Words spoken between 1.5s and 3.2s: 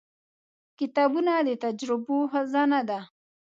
تجربو خزانه ده.